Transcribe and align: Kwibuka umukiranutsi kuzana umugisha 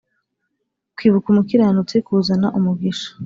Kwibuka 0.95 1.27
umukiranutsi 1.29 1.95
kuzana 2.05 2.47
umugisha 2.57 3.09